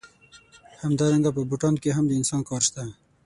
همدارنګه 0.83 1.29
په 1.35 1.41
بوټانو 1.49 1.81
کې 1.83 1.89
هم 1.97 2.05
د 2.07 2.11
انسان 2.19 2.41
کار 2.49 2.61
شته 2.67 2.83